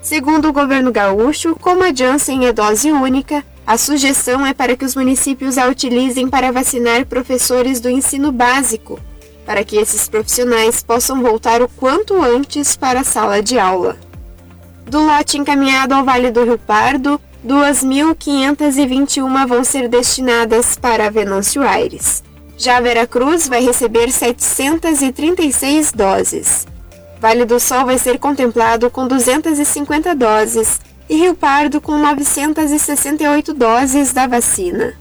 Segundo 0.02 0.48
o 0.48 0.52
governo 0.52 0.90
gaúcho, 0.90 1.56
como 1.60 1.84
a 1.84 1.94
Janssen 1.94 2.46
é 2.46 2.52
dose 2.52 2.90
única, 2.90 3.44
a 3.66 3.76
sugestão 3.76 4.46
é 4.46 4.52
para 4.52 4.76
que 4.76 4.84
os 4.84 4.96
municípios 4.96 5.58
a 5.58 5.68
utilizem 5.68 6.28
para 6.28 6.50
vacinar 6.50 7.06
professores 7.06 7.80
do 7.80 7.88
ensino 7.88 8.32
básico, 8.32 8.98
para 9.46 9.62
que 9.62 9.76
esses 9.76 10.08
profissionais 10.08 10.82
possam 10.82 11.22
voltar 11.22 11.62
o 11.62 11.68
quanto 11.68 12.20
antes 12.20 12.76
para 12.76 13.00
a 13.00 13.04
sala 13.04 13.42
de 13.42 13.58
aula. 13.58 14.07
Do 14.88 15.02
lote 15.02 15.36
encaminhado 15.36 15.94
ao 15.94 16.02
Vale 16.02 16.30
do 16.30 16.44
Rio 16.44 16.58
Pardo, 16.58 17.20
2.521 17.46 19.46
vão 19.46 19.62
ser 19.62 19.86
destinadas 19.86 20.78
para 20.78 21.10
Venâncio 21.10 21.60
Aires. 21.62 22.22
Já 22.56 22.80
Veracruz 22.80 23.46
vai 23.48 23.62
receber 23.62 24.10
736 24.10 25.92
doses. 25.92 26.66
Vale 27.20 27.44
do 27.44 27.60
Sol 27.60 27.84
vai 27.84 27.98
ser 27.98 28.18
contemplado 28.18 28.90
com 28.90 29.06
250 29.06 30.14
doses 30.14 30.80
e 31.06 31.16
Rio 31.16 31.34
Pardo 31.34 31.82
com 31.82 31.98
968 31.98 33.52
doses 33.52 34.14
da 34.14 34.26
vacina. 34.26 34.94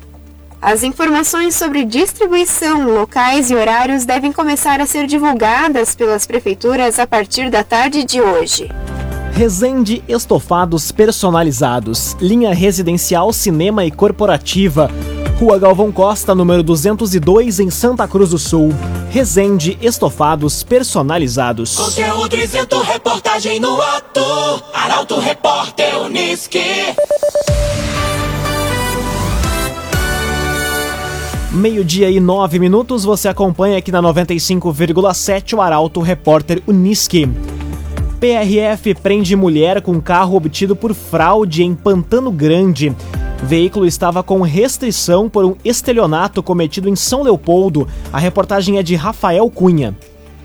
As 0.61 0.83
informações 0.83 1.55
sobre 1.55 1.85
distribuição, 1.85 2.93
locais 2.93 3.49
e 3.49 3.55
horários 3.55 4.03
devem 4.03 4.33
começar 4.33 4.81
a 4.81 4.85
ser 4.85 5.07
divulgadas 5.07 5.95
pelas 5.95 6.27
prefeituras 6.27 6.99
a 6.99 7.07
partir 7.07 7.49
da 7.49 7.63
tarde 7.63 8.03
de 8.03 8.19
hoje. 8.19 8.69
Resende 9.37 10.01
Estofados 10.07 10.91
Personalizados, 10.91 12.17
linha 12.19 12.55
residencial, 12.55 13.31
cinema 13.31 13.85
e 13.85 13.91
corporativa. 13.91 14.89
Rua 15.39 15.59
Galvão 15.59 15.91
Costa, 15.91 16.33
número 16.33 16.63
202, 16.63 17.59
em 17.59 17.69
Santa 17.69 18.07
Cruz 18.07 18.31
do 18.31 18.39
Sul. 18.39 18.73
Resende 19.11 19.77
Estofados 19.79 20.63
Personalizados. 20.63 21.75
Conteúdo 21.75 22.35
isento, 22.35 22.81
reportagem 22.81 23.59
no 23.59 23.79
ato. 23.79 24.21
Arauto 24.73 25.19
Repórter 25.19 26.01
Unisque. 26.01 26.95
Meio-dia 31.51 32.09
e 32.09 32.19
nove 32.19 32.57
minutos, 32.57 33.03
você 33.03 33.27
acompanha 33.27 33.77
aqui 33.77 33.91
na 33.91 34.01
95,7 34.01 35.55
o 35.55 35.61
Arauto 35.61 36.01
Repórter 36.01 36.63
Unisque. 36.65 37.29
PRF 38.19 38.95
prende 38.95 39.35
mulher 39.35 39.79
com 39.79 40.01
carro 40.01 40.35
obtido 40.35 40.75
por 40.75 40.93
fraude 40.95 41.61
em 41.63 41.75
Pantano 41.75 42.31
Grande. 42.31 42.95
Veículo 43.43 43.85
estava 43.85 44.23
com 44.23 44.41
restrição 44.41 45.29
por 45.29 45.45
um 45.45 45.55
estelionato 45.63 46.41
cometido 46.41 46.89
em 46.89 46.95
São 46.95 47.21
Leopoldo. 47.21 47.87
A 48.11 48.17
reportagem 48.17 48.79
é 48.79 48.83
de 48.83 48.95
Rafael 48.95 49.47
Cunha. 49.51 49.95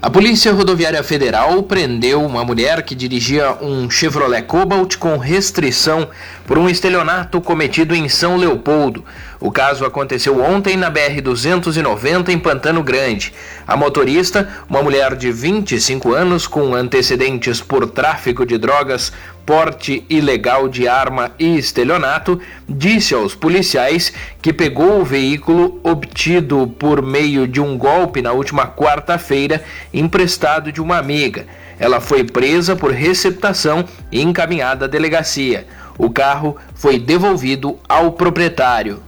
A 0.05 0.11
Polícia 0.11 0.53
Rodoviária 0.53 1.01
Federal 1.05 1.63
prendeu 1.63 2.25
uma 2.25 2.45
mulher 2.45 2.83
que 2.83 2.93
dirigia 2.93 3.53
um 3.63 3.89
Chevrolet 3.89 4.43
Cobalt 4.43 4.97
com 4.97 5.17
restrição 5.17 6.09
por 6.45 6.59
um 6.59 6.69
estelionato 6.69 7.41
cometido 7.41 7.95
em 7.95 8.09
São 8.09 8.37
Leopoldo. 8.37 9.05
O 9.39 9.53
caso 9.53 9.85
aconteceu 9.85 10.43
ontem 10.43 10.77
na 10.77 10.91
BR-290 10.91 12.31
em 12.31 12.39
Pantano 12.39 12.83
Grande. 12.83 13.33
A 13.65 13.77
motorista, 13.77 14.49
uma 14.69 14.83
mulher 14.83 15.15
de 15.15 15.31
25 15.31 16.13
anos 16.13 16.49
com 16.49 16.75
antecedentes 16.75 17.61
por 17.61 17.87
tráfico 17.87 18.45
de 18.45 18.59
drogas, 18.59 19.13
porte 19.45 20.05
ilegal 20.09 20.69
de 20.69 20.87
arma 20.89 21.33
e 21.39 21.57
estelionato, 21.57 22.41
disse 22.69 23.15
aos 23.15 23.35
policiais 23.35 24.13
que 24.41 24.53
pegou 24.53 25.01
o 25.01 25.05
veículo 25.05 25.81
obtido 25.83 26.67
por 26.79 27.03
meio 27.03 27.47
de 27.47 27.61
um 27.61 27.77
golpe 27.77 28.23
na 28.23 28.33
última 28.33 28.67
quarta-feira, 28.67 29.63
emprestado 29.93 30.73
de 30.73 30.81
uma 30.81 30.99
amiga. 30.99 31.47
Ela 31.79 32.01
foi 32.01 32.25
presa 32.25 32.77
por 32.77 32.93
receptação 32.93 33.85
e 34.11 34.23
encaminhada 34.23 34.85
à 34.85 34.89
delegacia. 34.89 35.67
O 35.99 36.11
carro 36.11 36.57
foi 36.75 36.99
devolvido 36.99 37.79
ao 37.89 38.13
proprietário. 38.13 39.03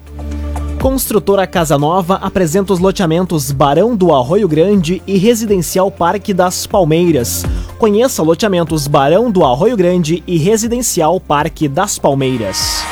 Construtora 0.84 1.46
Casa 1.46 1.78
Nova 1.78 2.16
apresenta 2.16 2.70
os 2.70 2.78
loteamentos 2.78 3.50
Barão 3.50 3.96
do 3.96 4.12
Arroio 4.12 4.46
Grande 4.46 5.02
e 5.06 5.16
Residencial 5.16 5.90
Parque 5.90 6.34
das 6.34 6.66
Palmeiras. 6.66 7.42
Conheça 7.78 8.22
loteamentos 8.22 8.86
Barão 8.86 9.30
do 9.30 9.42
Arroio 9.46 9.78
Grande 9.78 10.22
e 10.26 10.36
Residencial 10.36 11.18
Parque 11.18 11.68
das 11.68 11.98
Palmeiras. 11.98 12.84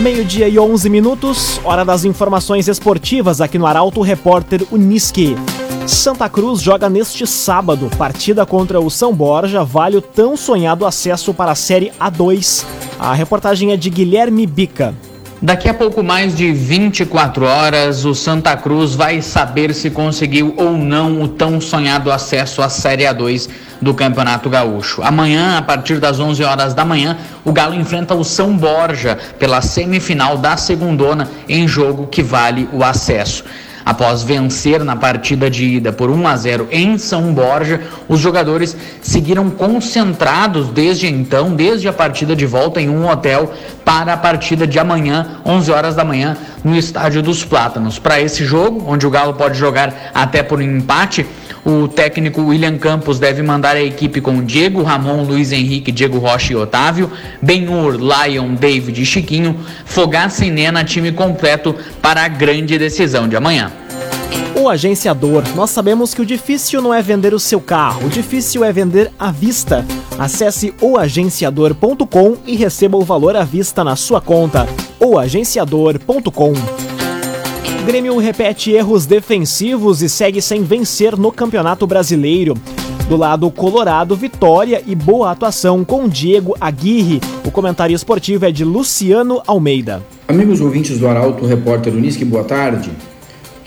Meio-dia 0.00 0.48
e 0.48 0.56
11 0.56 0.88
minutos, 0.88 1.60
hora 1.64 1.84
das 1.84 2.04
informações 2.04 2.68
esportivas 2.68 3.40
aqui 3.40 3.58
no 3.58 3.66
Arauto 3.66 4.02
Repórter 4.02 4.64
Uniski. 4.70 5.34
Santa 5.86 6.28
Cruz 6.28 6.60
joga 6.60 6.88
neste 6.88 7.26
sábado. 7.26 7.90
Partida 7.96 8.46
contra 8.46 8.80
o 8.80 8.90
São 8.90 9.14
Borja 9.14 9.64
vale 9.64 9.96
o 9.96 10.02
tão 10.02 10.36
sonhado 10.36 10.86
acesso 10.86 11.34
para 11.34 11.52
a 11.52 11.56
Série 11.56 11.92
A2. 12.00 12.64
A 12.98 13.12
reportagem 13.14 13.72
é 13.72 13.76
de 13.76 13.90
Guilherme 13.90 14.46
Bica. 14.46 14.94
Daqui 15.42 15.70
a 15.70 15.74
pouco 15.74 16.02
mais 16.02 16.36
de 16.36 16.52
24 16.52 17.46
horas, 17.46 18.04
o 18.04 18.14
Santa 18.14 18.54
Cruz 18.58 18.94
vai 18.94 19.22
saber 19.22 19.72
se 19.72 19.88
conseguiu 19.88 20.54
ou 20.58 20.72
não 20.72 21.22
o 21.22 21.28
tão 21.28 21.58
sonhado 21.62 22.12
acesso 22.12 22.60
à 22.60 22.68
Série 22.68 23.04
A2 23.04 23.48
do 23.80 23.94
Campeonato 23.94 24.50
Gaúcho. 24.50 25.02
Amanhã, 25.02 25.56
a 25.56 25.62
partir 25.62 25.98
das 25.98 26.20
11 26.20 26.44
horas 26.44 26.74
da 26.74 26.84
manhã, 26.84 27.16
o 27.42 27.52
Galo 27.52 27.74
enfrenta 27.74 28.14
o 28.14 28.22
São 28.22 28.54
Borja 28.54 29.16
pela 29.38 29.62
semifinal 29.62 30.36
da 30.36 30.58
Segundona 30.58 31.30
em 31.48 31.66
jogo 31.66 32.06
que 32.06 32.22
vale 32.22 32.68
o 32.70 32.84
acesso. 32.84 33.42
Após 33.84 34.22
vencer 34.22 34.84
na 34.84 34.94
partida 34.94 35.50
de 35.50 35.64
ida 35.64 35.92
por 35.92 36.10
1 36.10 36.26
a 36.26 36.36
0 36.36 36.68
em 36.70 36.98
São 36.98 37.32
Borja, 37.32 37.80
os 38.08 38.20
jogadores 38.20 38.76
seguiram 39.00 39.50
concentrados 39.50 40.68
desde 40.68 41.06
então, 41.06 41.54
desde 41.54 41.88
a 41.88 41.92
partida 41.92 42.36
de 42.36 42.46
volta 42.46 42.80
em 42.80 42.88
um 42.88 43.08
hotel 43.08 43.52
para 43.84 44.12
a 44.12 44.16
partida 44.16 44.66
de 44.66 44.78
amanhã, 44.78 45.40
11 45.44 45.70
horas 45.72 45.94
da 45.94 46.04
manhã, 46.04 46.36
no 46.62 46.76
Estádio 46.76 47.22
dos 47.22 47.44
Plátanos. 47.44 47.98
Para 47.98 48.20
esse 48.20 48.44
jogo, 48.44 48.84
onde 48.86 49.06
o 49.06 49.10
Galo 49.10 49.34
pode 49.34 49.58
jogar 49.58 50.10
até 50.14 50.42
por 50.42 50.60
empate, 50.60 51.26
o 51.64 51.86
técnico 51.86 52.42
William 52.42 52.78
Campos 52.78 53.18
deve 53.18 53.42
mandar 53.42 53.76
a 53.76 53.82
equipe 53.82 54.20
com 54.20 54.42
Diego, 54.42 54.82
Ramon, 54.82 55.22
Luiz 55.22 55.52
Henrique, 55.52 55.92
Diego 55.92 56.18
Rocha 56.18 56.52
e 56.52 56.56
Otávio, 56.56 57.10
Benhur, 57.40 57.96
Lion, 57.96 58.54
David 58.54 59.00
e 59.00 59.06
Chiquinho, 59.06 59.58
Fogaça 59.84 60.44
e 60.44 60.50
Nena, 60.50 60.84
time 60.84 61.12
completo 61.12 61.74
para 62.00 62.24
a 62.24 62.28
grande 62.28 62.78
decisão 62.78 63.28
de 63.28 63.36
amanhã. 63.36 63.70
O 64.54 64.68
agenciador. 64.68 65.42
Nós 65.54 65.70
sabemos 65.70 66.12
que 66.12 66.20
o 66.20 66.26
difícil 66.26 66.82
não 66.82 66.92
é 66.92 67.00
vender 67.00 67.32
o 67.32 67.38
seu 67.38 67.60
carro, 67.60 68.06
o 68.06 68.10
difícil 68.10 68.64
é 68.64 68.72
vender 68.72 69.10
à 69.18 69.30
vista. 69.30 69.86
Acesse 70.18 70.74
oagenciador.com 70.80 72.36
e 72.46 72.56
receba 72.56 72.98
o 72.98 73.04
valor 73.04 73.36
à 73.36 73.44
vista 73.44 73.82
na 73.82 73.96
sua 73.96 74.20
conta. 74.20 74.68
oagenciador.com 74.98 76.89
o 77.80 77.82
Grêmio 77.82 78.18
repete 78.18 78.70
erros 78.72 79.06
defensivos 79.06 80.02
e 80.02 80.08
segue 80.08 80.42
sem 80.42 80.62
vencer 80.62 81.16
no 81.16 81.32
Campeonato 81.32 81.86
Brasileiro. 81.86 82.54
Do 83.08 83.16
lado 83.16 83.50
colorado, 83.50 84.14
vitória 84.14 84.82
e 84.86 84.94
boa 84.94 85.30
atuação 85.30 85.82
com 85.82 86.06
Diego 86.06 86.54
Aguirre. 86.60 87.20
O 87.42 87.50
comentário 87.50 87.96
esportivo 87.96 88.44
é 88.44 88.52
de 88.52 88.64
Luciano 88.64 89.40
Almeida. 89.46 90.02
Amigos 90.28 90.60
ouvintes 90.60 90.98
do 90.98 91.08
Arauto, 91.08 91.46
repórter 91.46 91.94
Unisque, 91.94 92.22
boa 92.22 92.44
tarde. 92.44 92.90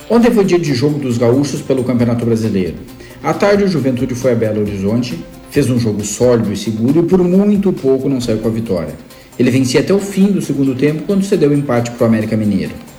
Ontem 0.08 0.30
foi 0.30 0.46
dia 0.46 0.60
de 0.60 0.76
jogo 0.76 1.00
dos 1.00 1.18
gaúchos 1.18 1.62
pelo 1.62 1.84
Campeonato 1.84 2.24
Brasileiro. 2.24 2.76
À 3.24 3.34
tarde, 3.34 3.64
o 3.64 3.68
Juventude 3.68 4.14
foi 4.14 4.34
a 4.34 4.36
Belo 4.36 4.62
Horizonte, 4.62 5.18
fez 5.50 5.72
um 5.72 5.80
jogo 5.80 6.04
sólido 6.04 6.54
e 6.54 6.58
seguro 6.58 7.00
e 7.00 7.04
por 7.04 7.24
muito 7.24 7.74
pouco 7.74 8.08
não 8.08 8.22
saiu 8.22 8.38
com 8.38 8.48
a 8.48 8.52
vitória. 8.52 8.94
Ele 9.40 9.50
vencia 9.50 9.80
até 9.80 9.92
o 9.92 10.00
fim 10.00 10.28
do 10.28 10.42
segundo 10.42 10.76
tempo 10.76 11.02
quando 11.08 11.26
cedeu 11.26 11.50
o 11.50 11.54
empate 11.54 11.90
para 11.92 12.06
o 12.06 12.08
América 12.08 12.38
Mineiro. 12.38 12.93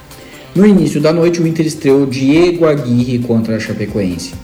No 0.54 0.64
início 0.64 1.00
da 1.00 1.12
noite, 1.12 1.42
o 1.42 1.46
Inter 1.48 1.66
estreou 1.66 2.06
Diego 2.06 2.64
Aguirre 2.64 3.18
contra 3.18 3.56
a 3.56 3.58
Chapecoense. 3.58 4.34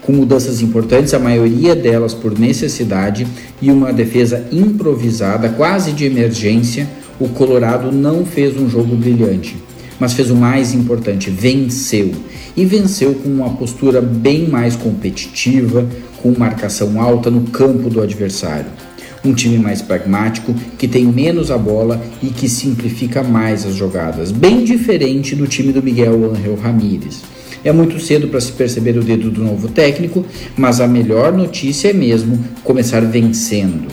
Com 0.00 0.12
mudanças 0.14 0.62
importantes, 0.62 1.12
a 1.12 1.18
maioria 1.18 1.76
delas 1.76 2.14
por 2.14 2.38
necessidade 2.38 3.26
e 3.60 3.70
uma 3.70 3.92
defesa 3.92 4.46
improvisada, 4.50 5.50
quase 5.50 5.92
de 5.92 6.06
emergência, 6.06 6.88
o 7.20 7.28
Colorado 7.28 7.92
não 7.92 8.24
fez 8.24 8.58
um 8.58 8.66
jogo 8.66 8.96
brilhante, 8.96 9.58
mas 10.00 10.14
fez 10.14 10.30
o 10.30 10.36
mais 10.36 10.72
importante: 10.72 11.28
venceu. 11.28 12.12
E 12.56 12.64
venceu 12.64 13.14
com 13.16 13.28
uma 13.28 13.50
postura 13.50 14.00
bem 14.00 14.48
mais 14.48 14.74
competitiva, 14.74 15.86
com 16.22 16.32
marcação 16.36 16.98
alta 16.98 17.30
no 17.30 17.42
campo 17.42 17.90
do 17.90 18.00
adversário 18.00 18.87
um 19.24 19.32
time 19.32 19.58
mais 19.58 19.82
pragmático, 19.82 20.54
que 20.78 20.86
tem 20.86 21.04
menos 21.04 21.50
a 21.50 21.58
bola 21.58 22.00
e 22.22 22.28
que 22.28 22.48
simplifica 22.48 23.22
mais 23.22 23.66
as 23.66 23.74
jogadas, 23.74 24.30
bem 24.30 24.64
diferente 24.64 25.34
do 25.34 25.46
time 25.46 25.72
do 25.72 25.82
Miguel 25.82 26.32
Angel 26.32 26.54
Ramírez. 26.56 27.22
É 27.64 27.72
muito 27.72 27.98
cedo 27.98 28.28
para 28.28 28.40
se 28.40 28.52
perceber 28.52 28.96
o 28.96 29.02
dedo 29.02 29.30
do 29.30 29.42
novo 29.42 29.68
técnico, 29.68 30.24
mas 30.56 30.80
a 30.80 30.86
melhor 30.86 31.32
notícia 31.32 31.88
é 31.88 31.92
mesmo 31.92 32.42
começar 32.62 33.00
vencendo. 33.00 33.88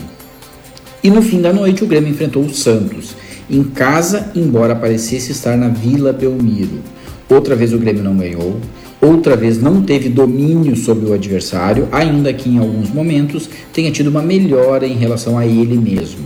E 1.02 1.10
no 1.10 1.20
fim 1.20 1.40
da 1.40 1.52
noite 1.52 1.82
o 1.82 1.86
Grêmio 1.86 2.10
enfrentou 2.10 2.44
o 2.44 2.54
Santos, 2.54 3.16
em 3.50 3.62
casa, 3.62 4.30
embora 4.34 4.74
parecesse 4.74 5.32
estar 5.32 5.56
na 5.56 5.68
Vila 5.68 6.12
Belmiro. 6.12 6.80
Outra 7.28 7.56
vez 7.56 7.72
o 7.72 7.78
Grêmio 7.78 8.02
não 8.02 8.16
ganhou, 8.16 8.60
outra 9.06 9.36
vez 9.36 9.60
não 9.60 9.82
teve 9.82 10.08
domínio 10.08 10.76
sobre 10.76 11.06
o 11.06 11.12
adversário, 11.12 11.88
ainda 11.92 12.32
que 12.32 12.48
em 12.48 12.58
alguns 12.58 12.90
momentos 12.90 13.48
tenha 13.72 13.90
tido 13.90 14.08
uma 14.08 14.22
melhora 14.22 14.86
em 14.86 14.96
relação 14.96 15.38
a 15.38 15.46
ele 15.46 15.76
mesmo. 15.76 16.24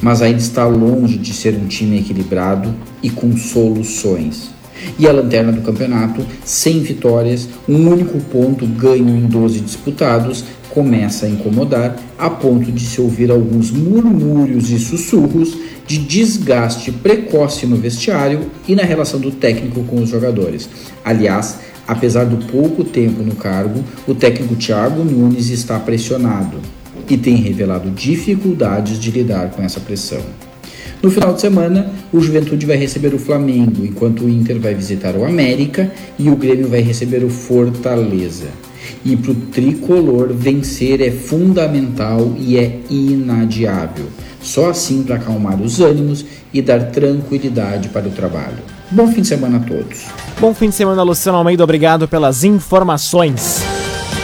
Mas 0.00 0.22
ainda 0.22 0.38
está 0.38 0.66
longe 0.66 1.16
de 1.16 1.32
ser 1.32 1.54
um 1.54 1.66
time 1.66 1.98
equilibrado 1.98 2.74
e 3.02 3.10
com 3.10 3.36
soluções. 3.36 4.50
E 4.98 5.06
a 5.06 5.12
lanterna 5.12 5.52
do 5.52 5.62
campeonato, 5.62 6.24
sem 6.44 6.80
vitórias, 6.80 7.48
um 7.68 7.88
único 7.88 8.18
ponto 8.18 8.66
ganho 8.66 9.08
em 9.08 9.26
12 9.26 9.60
disputados, 9.60 10.44
começa 10.70 11.26
a 11.26 11.28
incomodar 11.28 11.96
a 12.18 12.30
ponto 12.30 12.72
de 12.72 12.84
se 12.84 13.00
ouvir 13.00 13.30
alguns 13.30 13.70
murmúrios 13.70 14.70
e 14.70 14.78
sussurros 14.78 15.56
de 15.86 15.98
desgaste 15.98 16.90
precoce 16.90 17.66
no 17.66 17.76
vestiário 17.76 18.40
e 18.66 18.74
na 18.74 18.82
relação 18.82 19.20
do 19.20 19.30
técnico 19.30 19.84
com 19.84 20.00
os 20.00 20.08
jogadores. 20.08 20.68
Aliás, 21.04 21.58
Apesar 21.86 22.24
do 22.24 22.36
pouco 22.46 22.84
tempo 22.84 23.22
no 23.22 23.34
cargo, 23.34 23.82
o 24.06 24.14
técnico 24.14 24.54
Thiago 24.56 25.02
Nunes 25.04 25.48
está 25.48 25.78
pressionado 25.78 26.58
e 27.08 27.16
tem 27.16 27.36
revelado 27.36 27.90
dificuldades 27.90 28.98
de 28.98 29.10
lidar 29.10 29.50
com 29.50 29.62
essa 29.62 29.80
pressão. 29.80 30.22
No 31.02 31.10
final 31.10 31.34
de 31.34 31.40
semana, 31.40 31.90
o 32.12 32.20
Juventude 32.20 32.64
vai 32.64 32.76
receber 32.76 33.12
o 33.12 33.18
Flamengo, 33.18 33.84
enquanto 33.84 34.24
o 34.24 34.28
Inter 34.28 34.60
vai 34.60 34.72
visitar 34.72 35.16
o 35.16 35.24
América 35.24 35.90
e 36.16 36.30
o 36.30 36.36
Grêmio 36.36 36.68
vai 36.68 36.80
receber 36.80 37.24
o 37.24 37.28
Fortaleza. 37.28 38.46
E 39.04 39.16
para 39.16 39.32
o 39.32 39.34
tricolor, 39.34 40.32
vencer 40.32 41.00
é 41.00 41.10
fundamental 41.10 42.36
e 42.38 42.56
é 42.56 42.78
inadiável. 42.88 44.06
Só 44.40 44.70
assim 44.70 45.02
para 45.02 45.16
acalmar 45.16 45.60
os 45.60 45.80
ânimos 45.80 46.24
e 46.54 46.62
dar 46.62 46.92
tranquilidade 46.92 47.88
para 47.88 48.06
o 48.06 48.12
trabalho. 48.12 48.81
Bom 48.92 49.08
fim 49.08 49.22
de 49.22 49.28
semana 49.28 49.56
a 49.56 49.60
todos. 49.60 50.04
Bom 50.38 50.52
fim 50.52 50.68
de 50.68 50.74
semana, 50.74 51.02
Luciano 51.02 51.38
Almeida. 51.38 51.64
Obrigado 51.64 52.06
pelas 52.06 52.44
informações. 52.44 53.62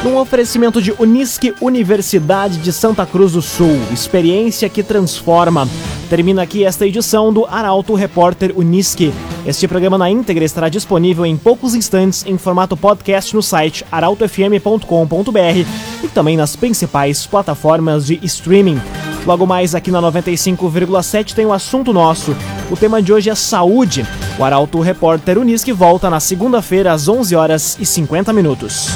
Num 0.05 0.19
oferecimento 0.19 0.83
de 0.83 0.93
Unisque 0.99 1.55
Universidade 1.59 2.59
de 2.59 2.71
Santa 2.71 3.07
Cruz 3.07 3.33
do 3.33 3.41
Sul, 3.41 3.79
experiência 3.91 4.69
que 4.69 4.83
transforma. 4.83 5.67
Termina 6.11 6.43
aqui 6.43 6.65
esta 6.65 6.87
edição 6.87 7.33
do 7.33 7.47
Arauto 7.47 7.95
Repórter 7.95 8.53
Unisque. 8.55 9.13
Este 9.47 9.67
programa 9.67 9.97
na 9.97 10.11
íntegra 10.11 10.45
estará 10.45 10.69
disponível 10.69 11.25
em 11.25 11.37
poucos 11.37 11.75
instantes 11.75 12.27
em 12.27 12.37
formato 12.37 12.77
podcast 12.77 13.35
no 13.35 13.43
site 13.43 13.87
arautofm.com.br 13.91 15.67
e 16.05 16.09
também 16.09 16.37
nas 16.37 16.57
principais 16.57 17.27
plataformas 17.27 18.05
de 18.07 18.21
streaming. 18.23 18.79
Logo 19.25 19.47
mais 19.47 19.75
aqui 19.75 19.91
na 19.91 20.03
95,7 20.03 21.33
tem 21.33 21.47
o 21.47 21.55
assunto 21.55 21.91
nosso. 21.91 22.37
O 22.71 22.77
tema 22.77 23.01
de 23.01 23.13
hoje 23.13 23.31
é 23.31 23.35
saúde. 23.35 24.07
O 24.39 24.45
Arauto 24.45 24.81
Repórter 24.81 25.39
Unisque 25.39 25.73
volta 25.73 26.11
na 26.11 26.21
segunda-feira 26.21 26.93
às 26.93 27.09
11 27.09 27.35
horas 27.35 27.77
e 27.81 27.87
50 27.87 28.33
minutos. 28.33 28.91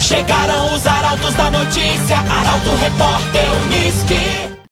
Chegaram 0.00 0.74
os 0.74 0.86
arautos 0.86 1.34
da 1.34 1.50
notícia, 1.50 2.18
Arauto 2.18 2.70
Repórter 2.80 3.44
Unisque. 3.66 4.41